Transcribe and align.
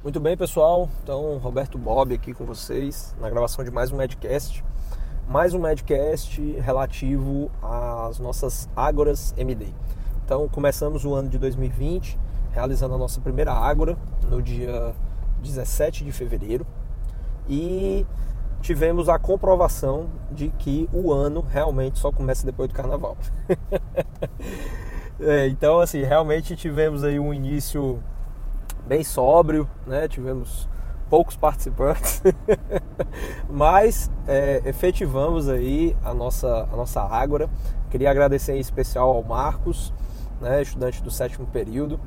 Muito 0.00 0.20
bem, 0.20 0.36
pessoal. 0.36 0.88
Então, 1.02 1.38
Roberto 1.38 1.76
Bob 1.76 2.14
aqui 2.14 2.32
com 2.32 2.44
vocês 2.44 3.16
na 3.20 3.28
gravação 3.28 3.64
de 3.64 3.70
mais 3.72 3.90
um 3.90 3.96
Medcast. 3.96 4.64
Mais 5.28 5.52
um 5.52 5.58
Medcast 5.58 6.40
relativo 6.60 7.50
às 7.60 8.20
nossas 8.20 8.68
Ágoras 8.76 9.34
MD. 9.36 9.66
Então, 10.24 10.48
começamos 10.48 11.04
o 11.04 11.12
ano 11.14 11.28
de 11.28 11.36
2020 11.36 12.16
realizando 12.52 12.94
a 12.94 12.98
nossa 12.98 13.20
primeira 13.20 13.52
Ágora 13.52 13.98
no 14.30 14.40
dia 14.40 14.94
17 15.42 16.04
de 16.04 16.12
fevereiro 16.12 16.64
e 17.48 18.06
tivemos 18.62 19.08
a 19.08 19.18
comprovação 19.18 20.08
de 20.30 20.48
que 20.50 20.88
o 20.92 21.12
ano 21.12 21.40
realmente 21.40 21.98
só 21.98 22.12
começa 22.12 22.46
depois 22.46 22.68
do 22.68 22.74
carnaval. 22.74 23.16
é, 25.18 25.48
então, 25.48 25.80
assim, 25.80 26.04
realmente 26.04 26.54
tivemos 26.54 27.02
aí 27.02 27.18
um 27.18 27.34
início 27.34 28.00
bem 28.88 29.04
sóbrio, 29.04 29.68
né? 29.86 30.08
Tivemos 30.08 30.66
poucos 31.10 31.36
participantes, 31.36 32.22
mas 33.48 34.10
é, 34.26 34.62
efetivamos 34.64 35.48
aí 35.48 35.96
a 36.02 36.12
nossa, 36.14 36.68
a 36.72 36.76
nossa 36.76 37.02
Ágora. 37.02 37.48
Queria 37.90 38.10
agradecer 38.10 38.54
em 38.54 38.60
especial 38.60 39.10
ao 39.10 39.22
Marcos, 39.22 39.92
né, 40.40 40.60
estudante 40.62 41.02
do 41.02 41.10
sétimo 41.10 41.46
período 41.46 41.98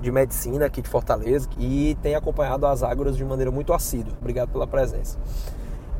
de 0.00 0.10
medicina 0.10 0.66
aqui 0.66 0.82
de 0.82 0.88
Fortaleza 0.88 1.48
e 1.58 1.96
tem 2.02 2.14
acompanhado 2.14 2.66
as 2.66 2.82
Ágoras 2.82 3.16
de 3.16 3.24
maneira 3.24 3.50
muito 3.50 3.72
assídua. 3.72 4.14
Obrigado 4.20 4.50
pela 4.50 4.66
presença. 4.66 5.18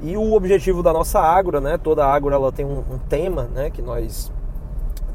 E 0.00 0.16
o 0.16 0.34
objetivo 0.34 0.82
da 0.82 0.92
nossa 0.92 1.20
Ágora, 1.20 1.60
né, 1.60 1.78
toda 1.78 2.06
Ágora 2.06 2.36
ela 2.36 2.52
tem 2.52 2.64
um, 2.64 2.78
um 2.78 2.98
tema 3.08 3.44
né, 3.44 3.70
que 3.70 3.82
nós 3.82 4.32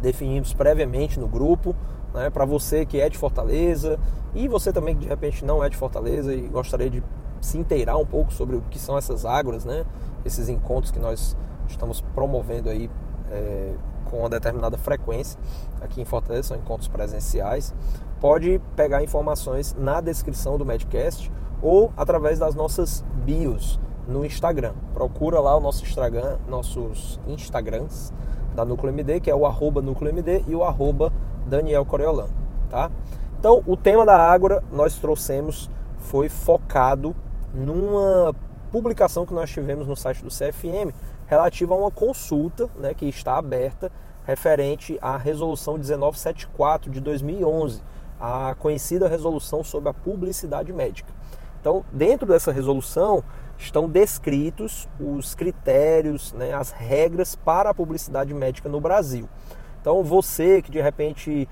definimos 0.02 0.54
previamente 0.54 1.20
no 1.20 1.28
grupo, 1.28 1.76
né, 2.14 2.30
para 2.30 2.46
você 2.46 2.86
que 2.86 3.00
é 3.00 3.10
de 3.10 3.18
Fortaleza 3.18 4.00
e 4.34 4.48
você 4.48 4.72
também 4.72 4.96
que 4.96 5.02
de 5.02 5.08
repente 5.08 5.44
não 5.44 5.64
é 5.64 5.70
de 5.70 5.78
Fortaleza 5.78 6.34
e 6.34 6.48
gostaria 6.48 6.90
de 6.90 7.04
se 7.42 7.58
inteirar 7.58 7.98
um 7.98 8.06
pouco 8.06 8.34
sobre 8.34 8.56
o 8.56 8.62
que 8.62 8.78
são 8.78 8.98
essas 8.98 9.26
águas, 9.26 9.66
né, 9.66 9.86
esses 10.26 10.50
encontros 10.50 10.92
que 10.92 11.00
nós 11.00 11.38
estamos 11.68 12.02
promovendo 12.14 12.70
aí 12.70 12.90
é, 13.32 13.74
com 14.06 14.20
uma 14.20 14.30
determinada 14.30 14.78
frequência 14.78 15.40
aqui 15.82 16.02
em 16.02 16.06
Fortaleza, 16.06 16.50
são 16.50 16.58
encontros 16.58 16.88
presenciais, 16.88 17.74
pode 18.20 18.60
pegar 18.76 19.04
informações 19.04 19.76
na 19.78 20.02
descrição 20.02 20.58
do 20.58 20.66
Medcast 20.66 21.32
ou 21.62 21.94
através 21.96 22.40
das 22.40 22.56
nossas 22.56 23.06
bios 23.24 23.80
no 24.08 24.26
Instagram. 24.26 24.74
Procura 24.94 25.40
lá 25.40 25.56
o 25.56 25.60
nosso 25.60 25.84
Instagram, 25.84 26.38
nossos 26.48 27.20
Instagrams 27.28 28.12
da 28.60 28.66
Núcleo 28.66 28.92
MD, 28.92 29.22
que 29.22 29.32
é 29.32 29.36
o 29.36 29.46
arroba 29.46 29.82
Núcleo 29.82 30.10
MD 30.10 30.44
e 30.48 30.54
o 30.54 30.64
arroba 30.64 31.14
Daniel 31.48 31.86
Coriolano, 31.86 32.34
tá? 32.70 32.92
Então, 33.40 33.64
o 33.66 33.78
tema 33.78 34.06
da 34.06 34.18
Ágora 34.18 34.62
nós 34.70 34.98
trouxemos 34.98 35.70
foi 35.98 36.28
focado 36.28 37.16
numa 37.54 38.36
publicação 38.70 39.26
que 39.26 39.34
nós 39.34 39.50
tivemos 39.50 39.88
no 39.88 39.96
site 39.96 40.24
do 40.24 40.30
CFM 40.30 40.94
relativa 41.26 41.74
a 41.74 41.78
uma 41.78 41.92
consulta, 41.92 42.70
né, 42.78 42.94
que 42.94 43.06
está 43.06 43.38
aberta 43.38 43.90
referente 44.26 44.98
à 45.02 45.16
resolução 45.16 45.76
1974 45.76 46.92
de 46.92 47.00
2011, 47.00 47.82
a 48.20 48.54
conhecida 48.60 49.08
resolução 49.08 49.64
sobre 49.64 49.90
a 49.90 49.94
publicidade 49.94 50.74
médica. 50.74 51.12
Então, 51.60 51.84
dentro 51.92 52.28
dessa 52.28 52.52
resolução 52.52 53.24
estão 53.58 53.90
descritos 53.90 54.88
os 55.00 55.36
critérios, 55.36 56.34
né, 56.34 56.54
as 56.54 56.72
regras 56.72 57.36
para 57.36 57.70
a 57.70 57.74
publicidade 57.74 58.34
médica 58.34 58.70
no 58.70 58.80
Brasil. 58.80 59.28
Então 59.82 60.04
você 60.04 60.62
que 60.62 60.72
de 60.72 60.82
repente 60.82 61.48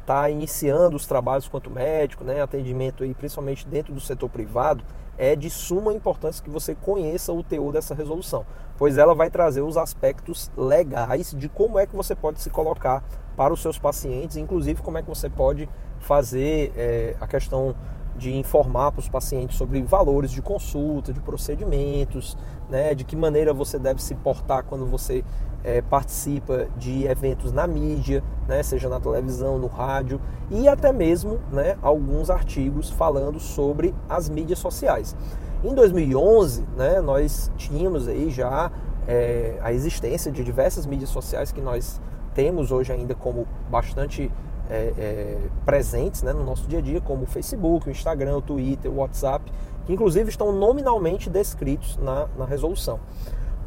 está 0.00 0.28
é, 0.28 0.32
iniciando 0.32 0.96
os 0.96 1.06
trabalhos 1.06 1.48
quanto 1.48 1.70
médico, 1.70 2.24
né, 2.24 2.40
atendimento 2.40 3.02
aí, 3.04 3.14
principalmente 3.14 3.66
dentro 3.66 3.92
do 3.92 4.00
setor 4.00 4.28
privado, 4.28 4.84
é 5.18 5.34
de 5.34 5.48
suma 5.48 5.94
importância 5.94 6.44
que 6.44 6.50
você 6.50 6.74
conheça 6.74 7.32
o 7.32 7.42
teor 7.42 7.72
dessa 7.72 7.94
resolução, 7.94 8.44
pois 8.76 8.98
ela 8.98 9.14
vai 9.14 9.30
trazer 9.30 9.62
os 9.62 9.76
aspectos 9.76 10.50
legais 10.56 11.34
de 11.36 11.48
como 11.48 11.78
é 11.78 11.86
que 11.86 11.96
você 11.96 12.14
pode 12.14 12.40
se 12.40 12.50
colocar 12.50 13.02
para 13.36 13.52
os 13.52 13.62
seus 13.62 13.78
pacientes, 13.78 14.36
inclusive 14.36 14.82
como 14.82 14.98
é 14.98 15.02
que 15.02 15.08
você 15.08 15.30
pode 15.30 15.68
fazer 16.00 16.72
é, 16.76 17.16
a 17.20 17.26
questão 17.26 17.74
de 18.16 18.34
informar 18.34 18.92
para 18.92 19.00
os 19.00 19.08
pacientes 19.08 19.56
sobre 19.56 19.82
valores 19.82 20.30
de 20.30 20.40
consulta, 20.40 21.12
de 21.12 21.20
procedimentos, 21.20 22.36
né, 22.68 22.94
de 22.94 23.04
que 23.04 23.14
maneira 23.14 23.52
você 23.52 23.78
deve 23.78 24.02
se 24.02 24.14
portar 24.14 24.64
quando 24.64 24.86
você 24.86 25.24
é, 25.62 25.82
participa 25.82 26.68
de 26.76 27.06
eventos 27.06 27.52
na 27.52 27.66
mídia, 27.66 28.22
né, 28.48 28.62
seja 28.62 28.88
na 28.88 29.00
televisão, 29.00 29.58
no 29.58 29.66
rádio 29.66 30.20
e 30.50 30.68
até 30.68 30.92
mesmo 30.92 31.40
né, 31.50 31.76
alguns 31.82 32.30
artigos 32.30 32.90
falando 32.90 33.38
sobre 33.38 33.94
as 34.08 34.28
mídias 34.28 34.58
sociais. 34.58 35.16
Em 35.64 35.74
2011, 35.74 36.64
né, 36.76 37.00
nós 37.00 37.50
tínhamos 37.56 38.08
aí 38.08 38.30
já 38.30 38.70
é, 39.06 39.58
a 39.62 39.72
existência 39.72 40.30
de 40.30 40.44
diversas 40.44 40.86
mídias 40.86 41.10
sociais 41.10 41.52
que 41.52 41.60
nós 41.60 42.00
temos 42.34 42.70
hoje 42.70 42.92
ainda 42.92 43.14
como 43.14 43.46
bastante 43.70 44.30
é, 44.70 44.92
é, 44.98 45.38
presentes 45.64 46.22
né, 46.22 46.32
no 46.32 46.44
nosso 46.44 46.66
dia 46.68 46.78
a 46.78 46.82
dia, 46.82 47.00
como 47.00 47.24
o 47.24 47.26
Facebook, 47.26 47.88
o 47.88 47.90
Instagram, 47.90 48.36
o 48.36 48.42
Twitter, 48.42 48.90
o 48.90 48.96
WhatsApp, 48.96 49.50
que 49.84 49.92
inclusive 49.92 50.28
estão 50.28 50.52
nominalmente 50.52 51.30
descritos 51.30 51.96
na, 51.98 52.28
na 52.36 52.44
resolução. 52.44 52.98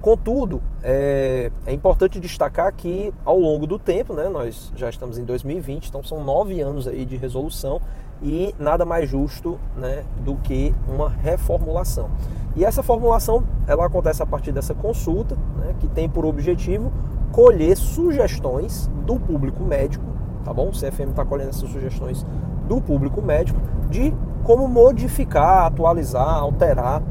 Contudo, 0.01 0.61
é, 0.81 1.51
é, 1.65 1.73
importante 1.73 2.21
destacar 2.21 2.73
que 2.73 3.13
ao 3.25 3.37
longo 3.37 3.67
do 3.67 3.77
tempo, 3.77 4.13
né, 4.13 4.29
nós 4.29 4.71
já 4.75 4.89
estamos 4.89 5.17
em 5.17 5.25
2020, 5.25 5.87
então 5.87 6.01
são 6.01 6.23
nove 6.23 6.61
anos 6.61 6.87
aí 6.87 7.03
de 7.03 7.17
resolução 7.17 7.81
e 8.21 8.55
nada 8.57 8.85
mais 8.85 9.09
justo 9.09 9.59
né, 9.75 10.05
do 10.21 10.35
que 10.35 10.73
uma 10.87 11.09
reformulação. 11.09 12.09
E 12.55 12.63
essa 12.63 12.81
formulação 12.81 13.43
ela 13.67 13.85
acontece 13.85 14.23
a 14.23 14.25
partir 14.25 14.53
dessa 14.53 14.73
consulta, 14.73 15.35
né, 15.57 15.75
que 15.79 15.87
tem 15.87 16.09
por 16.09 16.25
objetivo 16.25 16.91
colher 17.31 17.75
sugestões 17.75 18.89
do 19.05 19.19
público 19.19 19.63
médico 19.63 20.18
tá 20.43 20.53
bom? 20.53 20.69
O 20.69 20.71
CFM 20.71 21.09
está 21.09 21.25
colhendo 21.25 21.49
essas 21.49 21.69
sugestões 21.69 22.25
do 22.67 22.79
público 22.79 23.21
médico 23.21 23.59
de 23.89 24.13
como 24.43 24.67
modificar, 24.67 25.65
atualizar, 25.65 26.37
alterar 26.37 27.01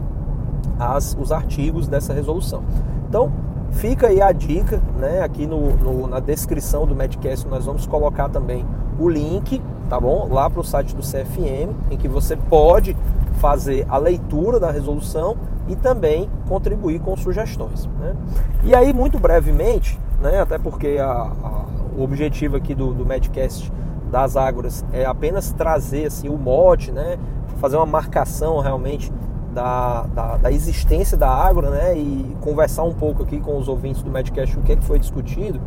as, 0.79 1.17
os 1.21 1.33
artigos 1.33 1.89
dessa 1.89 2.13
resolução. 2.13 2.63
Então, 3.09 3.31
fica 3.73 4.09
aí 4.09 4.21
a 4.21 4.33
dica, 4.33 4.81
né? 4.99 5.23
Aqui 5.23 5.47
no, 5.47 5.77
no, 5.77 6.07
na 6.07 6.21
descrição 6.21 6.87
do 6.87 6.95
Medcast 6.95 7.47
nós 7.49 7.65
vamos 7.65 7.87
colocar 7.87 8.29
também 8.29 8.65
o 8.99 9.09
link, 9.09 9.63
tá 9.89 10.01
bom? 10.01 10.29
Lá 10.31 10.49
para 10.49 10.61
o 10.61 10.65
site 10.65 10.95
do 10.95 11.03
CFM, 11.03 11.75
em 11.91 11.97
que 11.97 12.09
você 12.09 12.37
pode 12.37 12.97
fazer 13.39 13.87
a 13.89 13.99
leitura 13.99 14.59
da 14.59 14.71
resolução 14.71 15.37
e 15.69 15.77
também 15.77 16.29
contribuir 16.49 16.99
com 17.01 17.17
sugestões. 17.17 17.87
Né? 18.01 18.17
E 18.65 18.75
aí, 18.75 18.93
muito 18.93 19.19
brevemente, 19.19 19.99
né? 20.21 20.41
Até 20.41 20.59
porque 20.59 20.99
a, 21.01 21.13
a 21.13 21.65
o 21.99 22.03
objetivo 22.03 22.57
aqui 22.57 22.75
do, 22.75 22.95
do 22.95 23.05
Medcast 23.05 23.73
das 24.11 24.37
Ágoras 24.37 24.85
é 24.93 25.05
apenas 25.05 25.53
trazer 25.53 26.07
assim, 26.07 26.29
o 26.29 26.39
mote, 26.39 26.93
né? 26.93 27.19
fazer 27.57 27.77
uma 27.77 27.87
marcação 27.87 28.61
realmente 28.61 29.13
da, 29.53 30.03
da, 30.15 30.37
da, 30.37 30.53
existência 30.53 31.17
da 31.17 31.29
Ágora 31.29 31.71
né? 31.71 31.99
e 31.99 32.37
conversar 32.41 32.85
um 32.85 32.95
pouco 32.95 33.25
aqui 33.25 33.41
com 33.41 33.59
os 33.59 33.67
ouvintes 33.67 34.03
do 34.03 34.11
Medcast 34.11 34.57
o 34.57 34.63
que, 34.63 34.73
é 34.73 34.77
que 34.77 34.85
foi 34.85 34.99
discutido. 34.99 35.61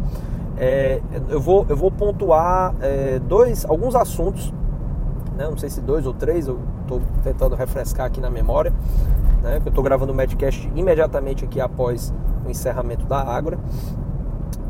É, 0.58 1.02
eu, 1.30 1.42
vou, 1.42 1.66
eu 1.68 1.76
vou 1.76 1.92
pontuar 1.92 2.74
é, 2.80 3.20
dois, 3.20 3.66
alguns 3.66 3.94
assuntos, 3.94 4.54
né? 5.36 5.46
não 5.50 5.58
sei 5.58 5.70
se 5.70 5.82
dois 5.82 6.08
ou 6.08 6.14
três, 6.14 6.48
eu 6.48 6.60
estou 6.82 7.02
tentando 7.24 7.56
refrescar 7.56 8.06
aqui 8.06 8.22
na 8.22 8.30
memória, 8.30 8.72
né? 9.44 9.60
eu 9.64 9.70
estou 9.70 9.84
gravando 9.84 10.14
o 10.14 10.16
Medcast 10.16 10.72
imediatamente 10.76 11.44
aqui 11.44 11.60
após 11.60 12.14
o 12.46 12.50
encerramento 12.50 13.06
da 13.06 13.22
Ágora. 13.22 13.60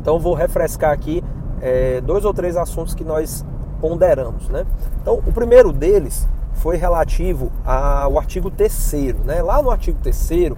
Então 0.00 0.18
vou 0.18 0.34
refrescar 0.34 0.90
aqui 0.90 1.22
é, 1.62 2.00
dois 2.00 2.24
ou 2.24 2.34
três 2.34 2.56
assuntos 2.56 2.94
que 2.94 3.04
nós 3.04 3.46
ponderamos. 3.80 4.48
Né? 4.48 4.66
Então, 5.00 5.22
o 5.24 5.32
primeiro 5.32 5.72
deles 5.72 6.28
foi 6.54 6.76
relativo 6.76 7.50
ao 7.64 8.18
artigo 8.18 8.50
3 8.50 8.92
né? 9.24 9.40
Lá 9.40 9.62
no 9.62 9.70
artigo 9.70 9.98
3 10.02 10.52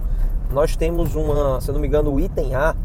nós 0.51 0.75
temos 0.75 1.15
uma, 1.15 1.61
se 1.61 1.71
não 1.71 1.79
me 1.79 1.87
engano, 1.87 2.13
o 2.13 2.19
item 2.19 2.53
A, 2.53 2.75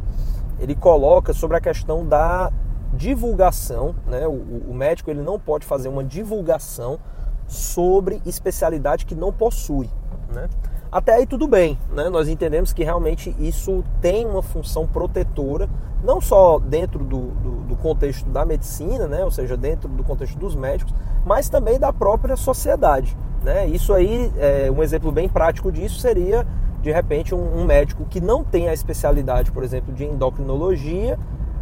ele 0.58 0.74
coloca 0.74 1.32
sobre 1.32 1.56
a 1.56 1.60
questão 1.60 2.06
da 2.06 2.52
divulgação, 2.92 3.94
né? 4.06 4.26
O, 4.26 4.70
o, 4.70 4.74
médico 4.74 5.10
ele 5.10 5.22
não 5.22 5.38
pode 5.38 5.66
fazer 5.66 5.88
uma 5.88 6.04
divulgação 6.04 6.98
sobre 7.46 8.20
especialidade 8.24 9.04
que 9.06 9.14
não 9.14 9.32
possui, 9.32 9.88
né? 10.32 10.48
Até 10.92 11.14
aí 11.14 11.26
tudo 11.26 11.46
bem, 11.46 11.78
né? 11.92 12.08
nós 12.08 12.28
entendemos 12.28 12.72
que 12.72 12.82
realmente 12.82 13.34
isso 13.38 13.84
tem 14.00 14.26
uma 14.26 14.42
função 14.42 14.88
protetora, 14.88 15.70
não 16.02 16.20
só 16.20 16.58
dentro 16.58 17.04
do, 17.04 17.28
do, 17.28 17.50
do, 17.68 17.76
contexto 17.76 18.28
da 18.28 18.44
medicina, 18.44 19.06
né? 19.06 19.24
ou 19.24 19.30
seja, 19.30 19.56
dentro 19.56 19.88
do 19.88 20.02
contexto 20.02 20.36
dos 20.36 20.56
médicos, 20.56 20.92
mas 21.24 21.48
também 21.48 21.78
da 21.78 21.92
própria 21.92 22.34
sociedade. 22.34 23.16
Né? 23.40 23.68
Isso 23.68 23.92
aí, 23.92 24.32
é, 24.36 24.68
um 24.68 24.82
exemplo 24.82 25.12
bem 25.12 25.28
prático 25.28 25.70
disso 25.70 26.00
seria, 26.00 26.44
de 26.82 26.90
repente, 26.90 27.36
um, 27.36 27.60
um 27.60 27.64
médico 27.64 28.04
que 28.06 28.20
não 28.20 28.42
tem 28.42 28.68
a 28.68 28.72
especialidade, 28.72 29.52
por 29.52 29.62
exemplo, 29.62 29.94
de 29.94 30.04
endocrinologia, 30.04 31.16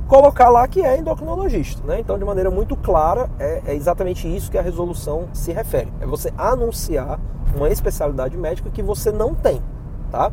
colocar 0.06 0.48
lá 0.48 0.66
que 0.66 0.81
é 0.81 0.96
endocrinologista. 0.96 1.86
Né? 1.86 2.00
Então, 2.00 2.19
de 2.19 2.24
maneira 2.24 2.50
muito 2.50 2.74
clara, 2.76 3.28
é, 3.38 3.60
é, 3.66 3.74
exatamente 3.74 4.26
isso 4.26 4.50
que 4.50 4.56
a 4.56 4.62
resolução 4.62 5.28
se 5.34 5.52
refere. 5.52 5.92
É 6.00 6.06
você 6.06 6.32
anunciar 6.38 7.20
uma 7.56 7.68
especialidade 7.68 8.36
médica 8.36 8.70
que 8.70 8.82
você 8.82 9.10
não 9.10 9.34
tem. 9.34 9.62
Tá? 10.10 10.32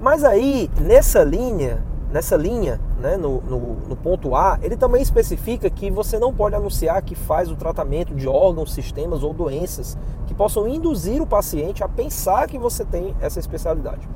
Mas 0.00 0.22
aí, 0.22 0.70
nessa 0.80 1.24
linha, 1.24 1.82
nessa 2.12 2.36
linha, 2.36 2.80
né, 3.00 3.16
no, 3.16 3.40
no, 3.40 3.58
no, 3.88 3.96
ponto 3.96 4.36
A, 4.36 4.58
ele 4.62 4.76
também 4.76 5.02
especifica 5.02 5.68
que 5.68 5.90
você 5.90 6.18
não 6.18 6.32
pode 6.32 6.54
anunciar 6.54 7.02
que 7.02 7.14
faz 7.14 7.50
o 7.50 7.56
tratamento 7.56 8.14
de 8.14 8.28
órgãos, 8.28 8.72
sistemas 8.72 9.22
ou 9.22 9.32
doenças 9.32 9.98
que 10.26 10.34
possam 10.34 10.68
induzir 10.68 11.20
o 11.20 11.26
paciente 11.26 11.82
a 11.82 11.88
pensar 11.88 12.46
que 12.46 12.58
você 12.58 12.84
tem 12.84 13.16
essa 13.20 13.40
especialidade. 13.40 14.08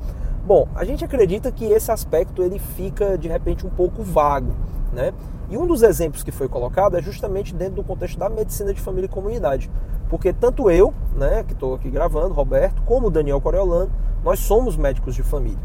Bom, 0.45 0.67
a 0.73 0.85
gente 0.85 1.03
acredita 1.03 1.51
que 1.51 1.65
esse 1.65 1.91
aspecto 1.91 2.41
ele 2.41 2.57
fica 2.57 3.17
de 3.17 3.27
repente 3.27 3.67
um 3.67 3.69
pouco 3.69 4.01
vago, 4.01 4.55
né? 4.93 5.13
E 5.49 5.57
um 5.57 5.65
dos 5.65 5.81
exemplos 5.81 6.23
que 6.23 6.31
foi 6.31 6.47
colocado 6.47 6.95
é 6.95 7.01
justamente 7.01 7.53
dentro 7.53 7.75
do 7.75 7.83
contexto 7.83 8.17
da 8.17 8.29
medicina 8.29 8.73
de 8.73 8.79
família 8.79 9.07
e 9.07 9.09
comunidade, 9.09 9.69
porque 10.09 10.33
tanto 10.33 10.69
eu, 10.69 10.93
né, 11.15 11.43
que 11.43 11.53
estou 11.53 11.75
aqui 11.75 11.89
gravando, 11.89 12.33
Roberto, 12.33 12.81
como 12.81 13.07
o 13.07 13.11
Daniel 13.11 13.39
Coriolano, 13.39 13.91
nós 14.23 14.39
somos 14.39 14.75
médicos 14.75 15.15
de 15.15 15.23
família. 15.23 15.59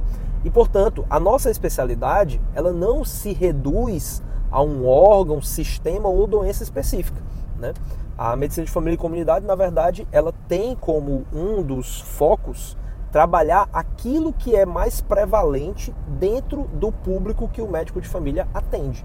E 0.45 0.51
portanto, 0.51 1.05
a 1.09 1.19
nossa 1.19 1.51
especialidade 1.51 2.41
ela 2.55 2.73
não 2.73 3.05
se 3.05 3.33
reduz 3.33 4.23
a 4.51 4.63
um 4.63 4.87
órgão, 4.87 5.41
sistema 5.41 6.09
ou 6.09 6.27
doença 6.27 6.63
específica, 6.63 7.21
né? 7.59 7.73
A 8.17 8.37
medicina 8.37 8.65
de 8.65 8.71
família 8.71 8.95
e 8.95 8.99
comunidade, 8.99 9.45
na 9.45 9.57
verdade, 9.57 10.07
ela 10.13 10.33
tem 10.47 10.77
como 10.77 11.25
um 11.33 11.61
dos 11.63 12.01
focos 12.01 12.77
trabalhar 13.11 13.69
aquilo 13.73 14.33
que 14.33 14.55
é 14.55 14.67
mais 14.67 15.01
prevalente 15.01 15.93
dentro 16.07 16.69
do 16.75 16.93
público 16.93 17.49
que 17.49 17.63
o 17.63 17.69
médico 17.69 18.01
de 18.01 18.09
família 18.09 18.47
atende. 18.55 19.05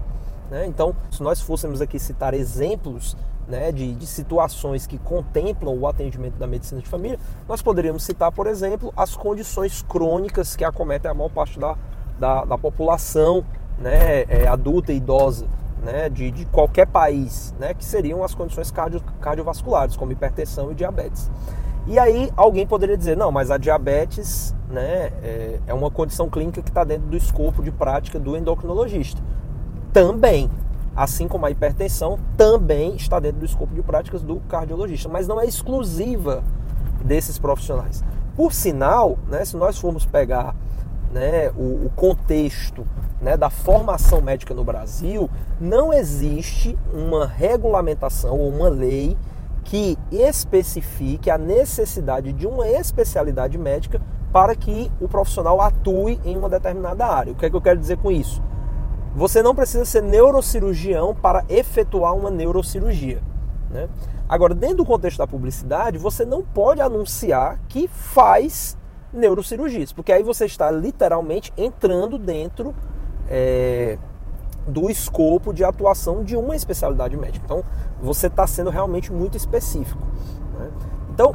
Né? 0.50 0.66
Então, 0.66 0.94
se 1.10 1.22
nós 1.22 1.40
fôssemos 1.40 1.80
aqui 1.80 1.98
citar 1.98 2.34
exemplos 2.34 3.16
né, 3.48 3.72
de, 3.72 3.94
de, 3.94 4.06
situações 4.06 4.86
que 4.86 4.98
contemplam 4.98 5.76
o 5.76 5.86
atendimento 5.86 6.34
da 6.34 6.46
medicina 6.46 6.80
de 6.80 6.88
família, 6.88 7.18
nós 7.48 7.60
poderíamos 7.60 8.04
citar, 8.04 8.30
por 8.30 8.46
exemplo, 8.46 8.92
as 8.96 9.16
condições 9.16 9.82
crônicas 9.82 10.54
que 10.54 10.64
acometem 10.64 11.10
a 11.10 11.14
maior 11.14 11.30
parte 11.30 11.58
da, 11.58 11.76
da, 12.18 12.44
da 12.44 12.58
população 12.58 13.44
né, 13.78 14.22
é, 14.28 14.46
adulta 14.46 14.92
e 14.92 14.96
idosa 14.96 15.46
né, 15.82 16.08
de, 16.08 16.30
de, 16.30 16.44
qualquer 16.46 16.86
país, 16.86 17.54
né, 17.58 17.74
que 17.74 17.84
seriam 17.84 18.22
as 18.22 18.34
condições 18.34 18.70
cardio, 18.70 19.00
cardiovasculares, 19.20 19.96
como 19.96 20.12
hipertensão 20.12 20.70
e 20.70 20.74
diabetes. 20.74 21.30
E 21.86 21.98
aí 21.98 22.30
alguém 22.36 22.66
poderia 22.66 22.96
dizer, 22.96 23.16
não, 23.16 23.32
mas 23.32 23.50
a 23.50 23.56
diabetes 23.56 24.54
né, 24.68 25.10
é, 25.22 25.58
é 25.66 25.74
uma 25.74 25.90
condição 25.90 26.28
clínica 26.28 26.62
que 26.62 26.68
está 26.68 26.84
dentro 26.84 27.08
do 27.08 27.16
escopo 27.16 27.62
de 27.62 27.70
prática 27.70 28.18
do 28.18 28.36
endocrinologista. 28.36 29.20
Também, 29.92 30.50
assim 30.94 31.28
como 31.28 31.46
a 31.46 31.50
hipertensão, 31.50 32.18
também 32.36 32.94
está 32.94 33.18
dentro 33.18 33.40
do 33.40 33.46
escopo 33.46 33.74
de 33.74 33.82
práticas 33.82 34.22
do 34.22 34.40
cardiologista, 34.40 35.08
mas 35.08 35.28
não 35.28 35.40
é 35.40 35.46
exclusiva 35.46 36.42
desses 37.04 37.38
profissionais. 37.38 38.04
Por 38.36 38.52
sinal, 38.52 39.18
né, 39.28 39.44
se 39.44 39.56
nós 39.56 39.78
formos 39.78 40.04
pegar 40.04 40.54
né, 41.12 41.50
o, 41.50 41.86
o 41.86 41.92
contexto 41.94 42.86
né, 43.20 43.36
da 43.36 43.50
formação 43.50 44.20
médica 44.20 44.54
no 44.54 44.64
Brasil, 44.64 45.28
não 45.60 45.92
existe 45.92 46.78
uma 46.92 47.26
regulamentação 47.26 48.38
ou 48.38 48.48
uma 48.48 48.68
lei 48.68 49.16
que 49.64 49.98
especifique 50.10 51.30
a 51.30 51.38
necessidade 51.38 52.32
de 52.32 52.46
uma 52.46 52.68
especialidade 52.68 53.58
médica 53.58 54.00
para 54.32 54.54
que 54.54 54.90
o 55.00 55.08
profissional 55.08 55.60
atue 55.60 56.20
em 56.24 56.36
uma 56.36 56.48
determinada 56.48 57.06
área. 57.06 57.32
O 57.32 57.36
que 57.36 57.46
é 57.46 57.50
que 57.50 57.56
eu 57.56 57.60
quero 57.60 57.78
dizer 57.78 57.98
com 57.98 58.10
isso? 58.10 58.42
Você 59.14 59.42
não 59.42 59.54
precisa 59.54 59.84
ser 59.84 60.02
neurocirurgião 60.02 61.14
para 61.14 61.44
efetuar 61.48 62.14
uma 62.14 62.30
neurocirurgia. 62.30 63.20
Né? 63.70 63.88
Agora, 64.28 64.54
dentro 64.54 64.78
do 64.78 64.84
contexto 64.84 65.18
da 65.18 65.26
publicidade, 65.26 65.98
você 65.98 66.24
não 66.24 66.42
pode 66.42 66.80
anunciar 66.80 67.58
que 67.68 67.88
faz 67.88 68.76
neurocirurgias, 69.12 69.92
porque 69.92 70.12
aí 70.12 70.22
você 70.22 70.44
está 70.44 70.70
literalmente 70.70 71.52
entrando 71.56 72.16
dentro 72.16 72.74
é, 73.28 73.98
do 74.66 74.88
escopo 74.88 75.52
de 75.52 75.64
atuação 75.64 76.22
de 76.22 76.36
uma 76.36 76.54
especialidade 76.54 77.16
médica. 77.16 77.44
Então, 77.44 77.64
você 78.00 78.28
está 78.28 78.46
sendo 78.46 78.70
realmente 78.70 79.12
muito 79.12 79.36
específico. 79.36 80.00
Né? 80.58 80.70
Então, 81.12 81.34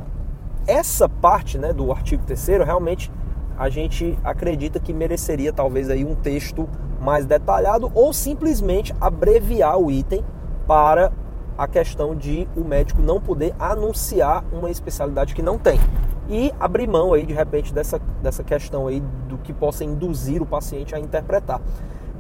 essa 0.66 1.08
parte 1.10 1.58
né, 1.58 1.74
do 1.74 1.92
artigo 1.92 2.24
3 2.26 2.48
realmente 2.66 3.12
a 3.58 3.70
gente 3.70 4.18
acredita 4.24 4.80
que 4.80 4.94
mereceria 4.94 5.54
talvez 5.54 5.90
aí 5.90 6.04
um 6.04 6.16
texto 6.16 6.68
mais 7.00 7.26
detalhado 7.26 7.92
ou 7.94 8.14
simplesmente 8.14 8.94
abreviar 9.00 9.78
o 9.78 9.92
item 9.92 10.24
para 10.68 11.12
a 11.58 11.68
questão 11.68 12.16
de 12.16 12.48
o 12.56 12.62
médico 12.62 13.02
não 13.02 13.22
poder 13.22 13.56
anunciar 13.60 14.44
uma 14.52 14.70
especialidade 14.70 15.34
que 15.34 15.42
não 15.42 15.58
tem 15.58 15.80
e 16.28 16.52
abrir 16.60 16.88
mão 16.88 17.14
aí 17.14 17.26
de 17.26 17.34
repente 17.34 17.74
dessa, 17.74 18.00
dessa 18.22 18.44
questão 18.44 18.88
aí 18.88 19.02
do 19.28 19.38
que 19.38 19.54
possa 19.54 19.84
induzir 19.84 20.42
o 20.42 20.46
paciente 20.46 20.96
a 20.96 21.00
interpretar. 21.00 21.62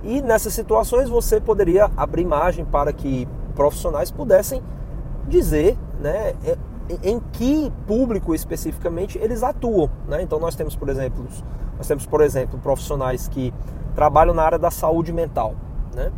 E 0.04 0.22
nessas 0.22 0.54
situações 0.54 1.10
você 1.10 1.42
poderia 1.42 1.89
abrir 1.98 2.25
margem 2.25 2.63
para 2.63 2.94
que 2.94 3.27
profissionais 3.56 4.12
pudessem 4.12 4.62
dizer 5.27 5.77
né, 6.00 6.33
é, 6.45 6.57
em 7.04 7.19
que 7.31 7.72
público 7.88 8.36
especificamente 8.36 9.18
eles 9.18 9.42
atuam. 9.42 9.89
Né? 10.07 10.22
Então 10.22 10.39
nós 10.39 10.56
temos, 10.56 10.75
por 10.75 10.89
exemplo, 10.89 11.25
nós 11.77 11.88
temos, 11.88 12.06
por 12.06 12.22
exemplo, 12.22 12.60
profissionais 12.60 13.27
que 13.27 13.51
trabalham 13.95 14.33
na 14.33 14.44
área 14.44 14.59
da 14.59 14.69
saúde 14.69 15.12
mental. 15.13 15.56
Né? 15.95 16.12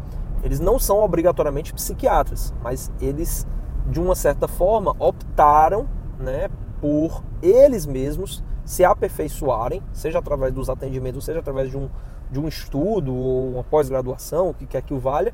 Eles 0.44 0.60
não 0.60 0.80
são 0.80 1.00
obrigatoriamente 1.04 1.74
psiquiatras, 1.74 2.54
mas 2.62 2.92
eles, 3.00 3.48
de 3.86 4.00
uma 4.00 4.16
certa 4.16 4.48
forma, 4.48 4.96
optaram 5.00 5.88
né, 6.20 6.50
por 6.82 7.24
eles 7.42 7.86
mesmos 7.86 8.44
se 8.66 8.84
aperfeiçoarem, 8.84 9.82
seja 9.94 10.20
através 10.20 10.54
dos 10.54 10.70
atendimentos, 10.70 11.24
seja 11.24 11.40
através 11.40 11.72
de 11.72 11.78
um, 11.78 11.90
de 12.30 12.40
um 12.40 12.48
estudo 12.48 13.16
ou 13.16 13.54
uma 13.54 13.64
pós-graduação, 13.64 14.50
o 14.50 14.54
que 14.54 14.66
quer 14.66 14.82
que 14.82 14.94
o 14.94 15.00
valha, 15.00 15.34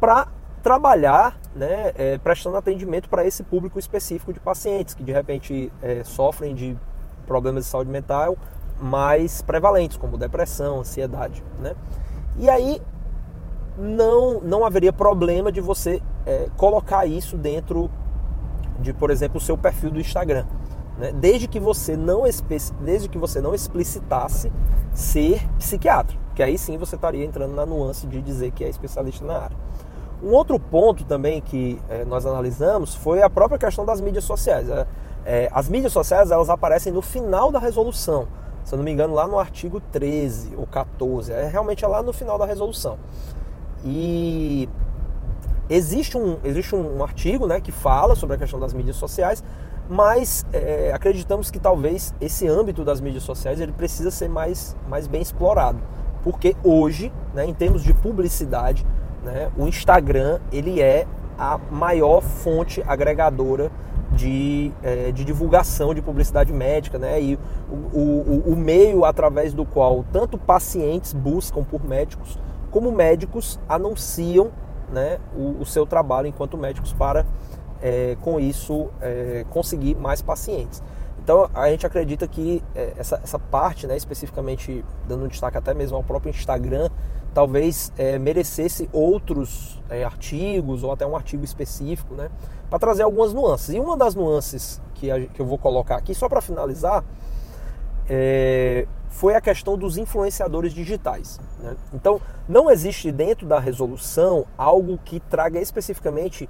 para 0.00 0.26
trabalhar 0.62 1.38
né, 1.54 1.92
é, 1.94 2.18
prestando 2.18 2.56
atendimento 2.56 3.08
para 3.08 3.24
esse 3.24 3.42
público 3.42 3.78
específico 3.78 4.32
de 4.32 4.40
pacientes 4.40 4.94
que 4.94 5.04
de 5.04 5.12
repente 5.12 5.70
é, 5.82 6.02
sofrem 6.02 6.54
de 6.54 6.76
problemas 7.26 7.64
de 7.64 7.70
saúde 7.70 7.90
mental 7.90 8.36
mais 8.80 9.42
prevalentes, 9.42 9.96
como 9.96 10.16
depressão, 10.16 10.80
ansiedade. 10.80 11.42
Né? 11.60 11.74
E 12.38 12.48
aí 12.48 12.80
não, 13.76 14.40
não 14.40 14.64
haveria 14.64 14.92
problema 14.92 15.50
de 15.50 15.60
você 15.60 16.02
é, 16.26 16.48
colocar 16.56 17.06
isso 17.06 17.36
dentro 17.36 17.90
de, 18.78 18.92
por 18.92 19.10
exemplo, 19.10 19.38
o 19.38 19.40
seu 19.40 19.56
perfil 19.56 19.90
do 19.90 20.00
Instagram. 20.00 20.46
Né? 20.98 21.12
Desde, 21.12 21.48
que 21.48 21.58
você 21.58 21.96
não 21.96 22.22
desde 22.80 23.08
que 23.08 23.18
você 23.18 23.40
não 23.40 23.54
explicitasse 23.54 24.52
ser 24.92 25.46
psiquiatra, 25.58 26.16
que 26.34 26.42
aí 26.42 26.56
sim 26.56 26.76
você 26.76 26.94
estaria 26.94 27.24
entrando 27.24 27.54
na 27.54 27.66
nuance 27.66 28.06
de 28.06 28.20
dizer 28.20 28.52
que 28.52 28.64
é 28.64 28.68
especialista 28.68 29.24
na 29.24 29.38
área. 29.38 29.56
Um 30.22 30.30
outro 30.30 30.58
ponto 30.58 31.04
também 31.04 31.40
que 31.40 31.80
é, 31.88 32.04
nós 32.04 32.24
analisamos 32.24 32.94
foi 32.94 33.22
a 33.22 33.28
própria 33.28 33.58
questão 33.58 33.84
das 33.84 34.00
mídias 34.00 34.24
sociais. 34.24 34.68
É, 34.68 34.86
é, 35.26 35.48
as 35.52 35.68
mídias 35.68 35.92
sociais 35.92 36.30
elas 36.30 36.48
aparecem 36.48 36.92
no 36.92 37.02
final 37.02 37.50
da 37.50 37.58
resolução, 37.58 38.28
se 38.64 38.74
eu 38.74 38.78
não 38.78 38.84
me 38.84 38.90
engano, 38.90 39.14
lá 39.14 39.28
no 39.28 39.38
artigo 39.38 39.80
13 39.92 40.54
ou 40.56 40.66
14, 40.66 41.30
é 41.32 41.46
realmente 41.46 41.84
é 41.84 41.88
lá 41.88 42.02
no 42.02 42.12
final 42.12 42.38
da 42.38 42.46
resolução. 42.46 42.98
E 43.84 44.68
existe 45.68 46.16
um, 46.16 46.38
existe 46.42 46.74
um 46.74 47.02
artigo 47.02 47.46
né, 47.46 47.60
que 47.60 47.70
fala 47.70 48.14
sobre 48.14 48.36
a 48.36 48.38
questão 48.38 48.58
das 48.58 48.72
mídias 48.72 48.96
sociais, 48.96 49.44
mas 49.88 50.46
é, 50.50 50.92
acreditamos 50.94 51.50
que 51.50 51.58
talvez 51.58 52.14
esse 52.20 52.48
âmbito 52.48 52.84
das 52.84 53.02
mídias 53.02 53.22
sociais 53.22 53.60
ele 53.60 53.72
precisa 53.72 54.10
ser 54.10 54.28
mais, 54.28 54.74
mais 54.88 55.06
bem 55.06 55.20
explorado, 55.20 55.78
porque 56.22 56.56
hoje, 56.64 57.12
né, 57.34 57.44
em 57.44 57.52
termos 57.52 57.82
de 57.82 57.92
publicidade, 57.92 58.86
né, 59.22 59.50
o 59.58 59.66
Instagram 59.66 60.40
ele 60.50 60.80
é 60.80 61.06
a 61.38 61.58
maior 61.70 62.22
fonte 62.22 62.82
agregadora 62.86 63.70
de, 64.14 64.72
é, 64.82 65.12
de 65.12 65.24
divulgação 65.24 65.94
de 65.94 66.00
publicidade 66.00 66.52
médica, 66.52 66.98
né, 66.98 67.20
e 67.20 67.38
o, 67.68 67.98
o, 67.98 68.42
o 68.52 68.56
meio 68.56 69.04
através 69.04 69.52
do 69.52 69.64
qual 69.64 70.04
tanto 70.12 70.38
pacientes 70.38 71.12
buscam 71.12 71.62
por 71.62 71.84
médicos, 71.84 72.38
como 72.70 72.90
médicos 72.90 73.58
anunciam 73.68 74.50
né, 74.90 75.18
o, 75.36 75.60
o 75.60 75.66
seu 75.66 75.86
trabalho 75.86 76.26
enquanto 76.26 76.56
médicos 76.56 76.92
para 76.92 77.26
é, 77.82 78.16
com 78.22 78.40
isso, 78.40 78.88
é, 79.00 79.44
conseguir 79.50 79.94
mais 79.94 80.22
pacientes. 80.22 80.82
Então 81.22 81.48
a 81.54 81.70
gente 81.70 81.86
acredita 81.86 82.26
que 82.26 82.62
é, 82.74 82.94
essa, 82.96 83.20
essa 83.22 83.38
parte, 83.38 83.86
né, 83.86 83.96
especificamente 83.96 84.84
dando 85.06 85.24
um 85.24 85.28
destaque 85.28 85.56
até 85.56 85.72
mesmo 85.74 85.96
ao 85.96 86.02
próprio 86.02 86.30
Instagram, 86.30 86.90
talvez 87.32 87.92
é, 87.98 88.18
merecesse 88.18 88.88
outros 88.92 89.82
é, 89.90 90.04
artigos 90.04 90.82
ou 90.84 90.92
até 90.92 91.06
um 91.06 91.16
artigo 91.16 91.44
específico, 91.44 92.14
né, 92.14 92.30
para 92.74 92.80
trazer 92.80 93.04
algumas 93.04 93.32
nuances. 93.32 93.72
E 93.72 93.78
uma 93.78 93.96
das 93.96 94.16
nuances 94.16 94.82
que, 94.94 95.08
a, 95.08 95.26
que 95.26 95.40
eu 95.40 95.46
vou 95.46 95.56
colocar 95.56 95.96
aqui, 95.96 96.12
só 96.12 96.28
para 96.28 96.40
finalizar, 96.40 97.04
é, 98.08 98.88
foi 99.10 99.36
a 99.36 99.40
questão 99.40 99.78
dos 99.78 99.96
influenciadores 99.96 100.72
digitais. 100.72 101.38
Né? 101.60 101.76
Então, 101.92 102.20
não 102.48 102.68
existe 102.68 103.12
dentro 103.12 103.46
da 103.46 103.60
resolução 103.60 104.44
algo 104.58 104.98
que 105.04 105.20
traga 105.20 105.60
especificamente 105.60 106.48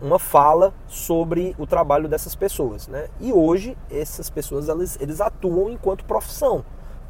uma 0.00 0.18
fala 0.18 0.72
sobre 0.88 1.54
o 1.58 1.66
trabalho 1.66 2.08
dessas 2.08 2.34
pessoas. 2.34 2.88
Né? 2.88 3.08
E 3.20 3.30
hoje, 3.30 3.76
essas 3.90 4.30
pessoas 4.30 4.66
eles 4.98 5.20
atuam 5.20 5.68
enquanto 5.68 6.06
profissão. 6.06 6.64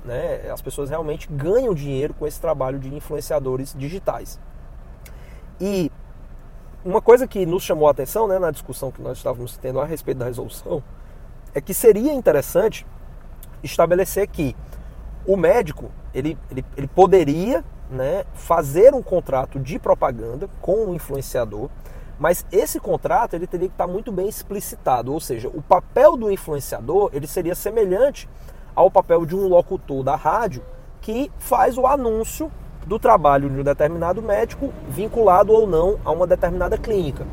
Né? 0.05 0.51
As 0.51 0.61
pessoas 0.61 0.91
realmente 0.91 1.29
ganham 1.31 1.73
dinheiro 1.73 2.15
com 2.15 2.27
esse 2.27 2.41
trabalho 2.41 2.81
de 2.81 2.93
influenciadores 2.93 3.73
digitais. 3.79 4.41
E 5.61 5.93
uma 6.85 7.01
coisa 7.01 7.27
que 7.27 7.45
nos 7.45 7.63
chamou 7.63 7.89
a 7.89 7.91
atenção 7.91 8.27
né, 8.27 8.39
na 8.39 8.51
discussão 8.51 8.91
que 8.91 9.03
nós 9.03 9.19
estávamos 9.19 9.57
tendo 9.59 9.81
a 9.81 9.85
respeito 9.85 10.19
da 10.19 10.25
resolução 10.25 10.83
é 11.55 11.61
que 11.61 11.75
seria 11.75 12.13
interessante 12.13 12.87
estabelecer 13.63 14.27
que 14.29 14.57
o 15.27 15.37
médico 15.37 15.91
ele, 16.15 16.39
ele, 16.51 16.65
ele 16.77 16.87
poderia 16.87 17.65
né, 17.91 18.25
fazer 18.33 18.95
um 18.95 19.03
contrato 19.03 19.59
de 19.59 19.79
propaganda 19.79 20.49
com 20.61 20.87
o 20.87 20.95
influenciador, 20.95 21.69
mas 22.19 22.47
esse 22.51 22.81
contrato 22.81 23.35
ele 23.35 23.47
teria 23.47 23.69
que 23.69 23.75
estar 23.75 23.87
muito 23.87 24.11
bem 24.13 24.29
explicitado, 24.29 25.13
ou 25.13 25.21
seja, 25.21 25.49
o 25.49 25.61
papel 25.61 26.17
do 26.17 26.31
influenciador 26.31 27.11
ele 27.13 27.27
seria 27.27 27.55
semelhante 27.55 28.29
ao 28.75 28.91
papel 28.91 29.27
de 29.27 29.37
um 29.37 29.49
locutor 29.49 30.03
da 30.03 30.17
rádio 30.17 30.63
que 31.01 31.31
faz 31.39 31.77
o 31.77 31.87
anúncio 31.87 32.51
do 32.91 32.99
trabalho 32.99 33.49
de 33.49 33.61
um 33.61 33.63
determinado 33.63 34.21
médico 34.21 34.73
vinculado 34.89 35.53
ou 35.53 35.65
não 35.65 35.97
a 36.05 36.11
uma 36.11 36.27
determinada 36.27 36.77
clínica, 36.77 37.25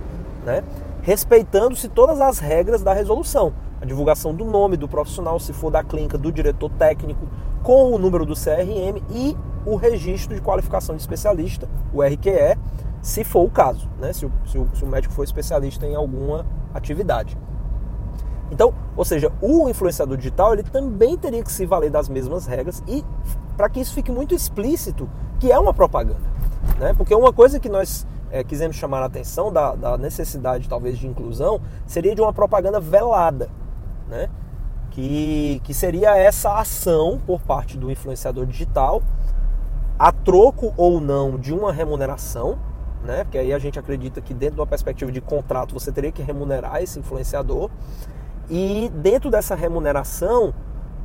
né? 0.46 0.64
respeitando-se 1.02 1.90
todas 1.90 2.22
as 2.22 2.38
regras 2.38 2.84
da 2.84 2.94
resolução 2.94 3.52
a 3.82 3.86
divulgação 3.86 4.34
do 4.34 4.46
nome 4.46 4.78
do 4.78 4.88
profissional, 4.88 5.40
se 5.40 5.54
for 5.54 5.72
da 5.72 5.84
clínica, 5.84 6.18
do 6.18 6.32
diretor 6.32 6.70
técnico, 6.70 7.28
com 7.64 7.92
o 7.92 7.98
número 7.98 8.26
do 8.26 8.34
CRM 8.34 9.02
e 9.12 9.38
o 9.66 9.76
registro 9.76 10.36
de 10.36 10.42
qualificação 10.42 10.96
de 10.96 11.02
especialista, 11.02 11.68
o 11.94 12.02
RQE, 12.02 12.58
se 13.02 13.24
for 13.24 13.44
o 13.44 13.50
caso, 13.50 13.88
né? 14.00 14.14
se, 14.14 14.26
o, 14.26 14.32
se, 14.46 14.58
o, 14.58 14.68
se 14.74 14.84
o 14.84 14.88
médico 14.88 15.14
for 15.14 15.24
especialista 15.24 15.86
em 15.86 15.96
alguma 15.96 16.46
atividade. 16.74 17.38
Então, 18.50 18.74
ou 18.96 19.04
seja, 19.04 19.32
o 19.42 19.70
influenciador 19.70 20.18
digital 20.18 20.54
ele 20.54 20.64
também 20.64 21.18
teria 21.18 21.44
que 21.44 21.52
se 21.52 21.66
valer 21.66 21.92
das 21.92 22.08
mesmas 22.08 22.46
regras 22.46 22.82
e 22.88 23.04
para 23.58 23.68
que 23.68 23.80
isso 23.80 23.94
fique 23.94 24.12
muito 24.12 24.36
explícito 24.36 25.10
que 25.40 25.52
é 25.52 25.60
uma 25.60 25.74
propaganda, 25.74 26.22
né? 26.80 26.94
Porque 26.94 27.14
uma 27.14 27.34
coisa 27.34 27.60
que 27.60 27.68
nós 27.68 28.08
é, 28.32 28.44
quisemos 28.44 28.76
chamar 28.76 29.02
a 29.02 29.06
atenção 29.06 29.52
da, 29.52 29.76
da 29.76 29.98
necessidade 29.98 30.70
talvez 30.70 30.98
de 30.98 31.08
inclusão 31.08 31.60
seria 31.86 32.16
de 32.16 32.22
uma 32.22 32.32
propaganda 32.32 32.80
velada, 32.80 33.50
né? 34.08 34.30
Que, 34.92 35.62
que 35.64 35.74
seria 35.74 36.16
essa 36.18 36.60
ação 36.60 37.20
por 37.26 37.42
parte 37.42 37.78
do 37.78 37.92
influenciador 37.92 38.46
digital, 38.46 39.04
a 39.98 40.12
troco 40.12 40.74
ou 40.78 41.02
não 41.02 41.38
de 41.38 41.54
uma 41.54 41.72
remuneração, 41.72 42.58
né? 43.04 43.24
Porque 43.24 43.38
aí 43.38 43.54
a 43.54 43.60
gente 43.60 43.78
acredita 43.78 44.22
que 44.22 44.34
dentro 44.34 44.56
de 44.56 44.62
uma 44.62 44.68
perspectiva 44.68 45.12
de 45.12 45.22
contrato 45.22 45.74
você 45.74 45.92
teria 45.92 46.12
que 46.12 46.22
remunerar 46.22 46.82
esse 46.82 47.00
influenciador 47.00 47.70
e 48.50 48.90
dentro 48.96 49.30
dessa 49.30 49.56
remuneração 49.56 50.54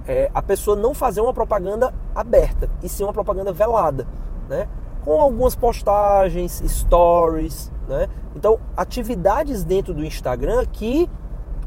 é, 0.07 0.31
a 0.35 0.43
pessoa 0.43 0.77
não 0.77 0.95
fazer 0.95 1.21
uma 1.21 1.33
propaganda 1.33 1.93
aberta 2.15 2.69
e 2.83 2.89
sim 2.89 3.05
uma 3.05 3.13
propaganda 3.13 3.53
velada, 3.53 4.07
né? 4.49 4.69
Com 5.05 5.21
algumas 5.21 5.55
postagens, 5.55 6.63
stories, 6.67 7.73
né? 7.89 8.09
Então 8.35 8.59
atividades 8.77 9.65
dentro 9.65 9.93
do 9.95 10.05
Instagram 10.05 10.65
que 10.67 11.09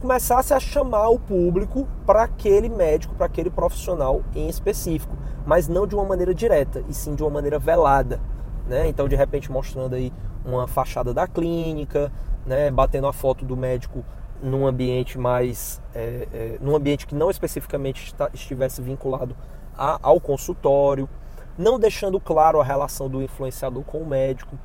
começasse 0.06 0.54
a 0.54 0.60
chamar 0.60 1.10
o 1.10 1.20
público 1.20 1.88
para 2.06 2.24
aquele 2.24 2.70
médico, 2.70 3.16
para 3.16 3.26
aquele 3.26 3.50
profissional 3.50 4.22
em 4.36 4.48
específico, 4.48 5.16
mas 5.46 5.68
não 5.68 5.88
de 5.88 5.96
uma 5.96 6.06
maneira 6.06 6.34
direta, 6.34 6.84
e 6.88 6.94
sim 6.94 7.16
de 7.16 7.24
uma 7.24 7.32
maneira 7.32 7.58
velada. 7.58 8.20
Né? 8.68 8.88
Então, 8.88 9.08
de 9.08 9.16
repente, 9.16 9.52
mostrando 9.52 9.96
aí 9.96 10.14
uma 10.46 10.68
fachada 10.68 11.14
da 11.14 11.28
clínica, 11.28 12.12
né? 12.46 12.70
batendo 12.70 13.08
a 13.08 13.14
foto 13.14 13.44
do 13.46 13.58
médico 13.58 14.04
num 14.42 14.66
ambiente 14.68 15.18
mais. 15.18 15.82
É, 15.94 16.28
é, 16.34 16.58
num 16.62 16.76
ambiente 16.76 17.08
que 17.08 17.16
não 17.16 17.30
especificamente 17.30 18.06
está, 18.06 18.30
estivesse 18.34 18.82
vinculado 18.82 19.36
a, 19.78 20.00
ao 20.02 20.20
consultório, 20.20 21.10
não 21.58 21.80
deixando 21.80 22.20
claro 22.20 22.60
a 22.60 22.64
relação 22.64 23.10
do 23.10 23.22
influenciador 23.22 23.84
com 23.84 24.00
o 24.00 24.06
médico. 24.06 24.58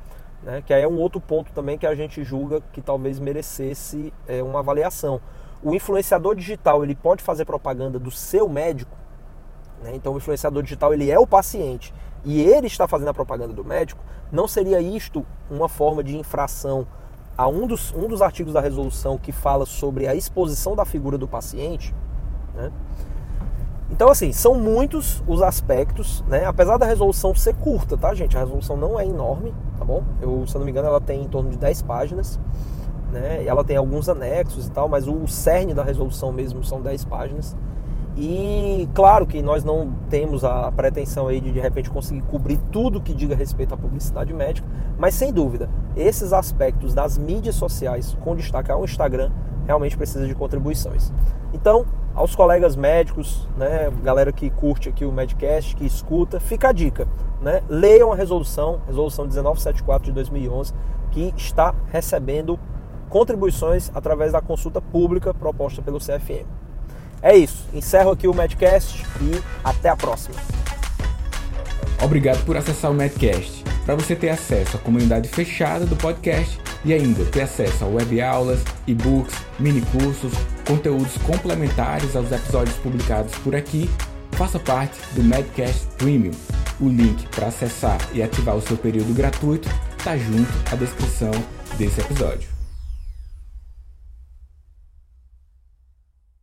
Né? 0.43 0.61
Que 0.65 0.73
aí 0.73 0.81
é 0.81 0.87
um 0.87 0.97
outro 0.97 1.21
ponto 1.21 1.51
também 1.51 1.77
que 1.77 1.85
a 1.85 1.95
gente 1.95 2.23
julga 2.23 2.61
que 2.71 2.81
talvez 2.81 3.19
merecesse 3.19 4.13
é, 4.27 4.41
uma 4.41 4.59
avaliação. 4.59 5.21
O 5.63 5.75
influenciador 5.75 6.35
digital 6.35 6.83
ele 6.83 6.95
pode 6.95 7.21
fazer 7.21 7.45
propaganda 7.45 7.99
do 7.99 8.09
seu 8.09 8.49
médico, 8.49 8.97
né? 9.83 9.91
então 9.93 10.13
o 10.13 10.17
influenciador 10.17 10.63
digital 10.63 10.93
ele 10.93 11.11
é 11.11 11.19
o 11.19 11.27
paciente 11.27 11.93
e 12.25 12.41
ele 12.41 12.67
está 12.67 12.87
fazendo 12.87 13.09
a 13.09 13.13
propaganda 13.13 13.53
do 13.53 13.63
médico. 13.63 14.03
Não 14.31 14.47
seria 14.47 14.81
isto 14.81 15.25
uma 15.49 15.69
forma 15.69 16.03
de 16.03 16.17
infração 16.17 16.87
a 17.37 17.47
um 17.47 17.65
dos, 17.67 17.93
um 17.93 18.07
dos 18.07 18.21
artigos 18.21 18.53
da 18.53 18.61
resolução 18.61 19.17
que 19.17 19.31
fala 19.31 19.65
sobre 19.65 20.07
a 20.07 20.15
exposição 20.15 20.75
da 20.75 20.85
figura 20.85 21.17
do 21.17 21.27
paciente? 21.27 21.93
Né? 22.55 22.71
Então, 23.91 24.09
assim, 24.09 24.31
são 24.31 24.55
muitos 24.55 25.21
os 25.27 25.41
aspectos, 25.41 26.23
né? 26.27 26.45
Apesar 26.45 26.77
da 26.77 26.85
resolução 26.85 27.35
ser 27.35 27.53
curta, 27.55 27.97
tá, 27.97 28.13
gente? 28.13 28.37
A 28.37 28.39
resolução 28.39 28.77
não 28.77 28.97
é 28.97 29.05
enorme, 29.05 29.53
tá 29.77 29.83
bom? 29.83 30.01
Eu, 30.21 30.47
se 30.47 30.57
não 30.57 30.63
me 30.63 30.71
engano, 30.71 30.87
ela 30.87 31.01
tem 31.01 31.21
em 31.21 31.27
torno 31.27 31.49
de 31.49 31.57
10 31.57 31.81
páginas, 31.81 32.39
né? 33.11 33.43
Ela 33.45 33.65
tem 33.65 33.75
alguns 33.75 34.07
anexos 34.07 34.67
e 34.67 34.71
tal, 34.71 34.87
mas 34.87 35.07
o 35.07 35.27
cerne 35.27 35.73
da 35.73 35.83
resolução 35.83 36.31
mesmo 36.31 36.63
são 36.63 36.81
10 36.81 37.03
páginas. 37.03 37.55
E 38.17 38.89
claro 38.93 39.25
que 39.25 39.41
nós 39.41 39.63
não 39.63 39.93
temos 40.09 40.43
a 40.43 40.71
pretensão 40.71 41.27
aí 41.27 41.39
de 41.39 41.51
de 41.51 41.59
repente 41.59 41.89
conseguir 41.89 42.21
cobrir 42.23 42.57
tudo 42.71 42.99
que 42.99 43.13
diga 43.13 43.35
respeito 43.35 43.73
à 43.73 43.77
publicidade 43.77 44.33
médica, 44.33 44.67
mas 44.97 45.15
sem 45.15 45.31
dúvida, 45.31 45.69
esses 45.95 46.33
aspectos 46.33 46.93
das 46.93 47.17
mídias 47.17 47.55
sociais, 47.55 48.17
com 48.19 48.35
destaque 48.35 48.71
ao 48.71 48.83
Instagram, 48.83 49.31
realmente 49.65 49.95
precisa 49.95 50.27
de 50.27 50.35
contribuições. 50.35 51.11
Então, 51.53 51.85
aos 52.13 52.35
colegas 52.35 52.75
médicos, 52.75 53.47
né, 53.57 53.89
galera 54.03 54.33
que 54.33 54.49
curte 54.49 54.89
aqui 54.89 55.05
o 55.05 55.11
Medcast, 55.11 55.75
que 55.75 55.85
escuta, 55.85 56.39
fica 56.39 56.69
a 56.69 56.71
dica, 56.73 57.07
né? 57.41 57.63
Leiam 57.69 58.11
a 58.11 58.15
resolução, 58.15 58.81
resolução 58.85 59.25
1974 59.25 60.07
de 60.07 60.11
2011, 60.11 60.73
que 61.11 61.33
está 61.37 61.73
recebendo 61.87 62.59
contribuições 63.09 63.89
através 63.93 64.33
da 64.33 64.41
consulta 64.41 64.81
pública 64.81 65.33
proposta 65.33 65.81
pelo 65.81 65.99
CFM. 65.99 66.45
É 67.21 67.35
isso, 67.35 67.65
encerro 67.73 68.11
aqui 68.11 68.27
o 68.27 68.33
Medcast 68.33 69.05
e 69.21 69.41
até 69.63 69.89
a 69.89 69.95
próxima. 69.95 70.35
Obrigado 72.01 72.43
por 72.45 72.57
acessar 72.57 72.89
o 72.89 72.93
Medcast. 72.93 73.63
Para 73.85 73.95
você 73.95 74.15
ter 74.15 74.29
acesso 74.29 74.77
à 74.77 74.79
comunidade 74.79 75.29
fechada 75.29 75.85
do 75.85 75.95
podcast, 75.95 76.59
e 76.83 76.93
ainda 76.93 77.23
ter 77.25 77.41
acesso 77.41 77.83
a 77.83 77.87
web 77.87 78.21
aulas, 78.21 78.61
e-books, 78.87 79.35
mini 79.59 79.81
cursos, 79.81 80.33
conteúdos 80.65 81.17
complementares 81.25 82.15
aos 82.15 82.31
episódios 82.31 82.75
publicados 82.77 83.35
por 83.39 83.55
aqui, 83.55 83.89
faça 84.31 84.59
parte 84.59 84.99
do 85.13 85.23
Medcast 85.23 85.87
Premium. 85.97 86.31
O 86.79 86.87
link 86.87 87.27
para 87.27 87.47
acessar 87.47 87.99
e 88.13 88.23
ativar 88.23 88.55
o 88.55 88.61
seu 88.61 88.77
período 88.77 89.13
gratuito 89.13 89.69
está 89.97 90.17
junto 90.17 90.51
à 90.71 90.75
descrição 90.75 91.31
desse 91.77 92.01
episódio. 92.01 92.50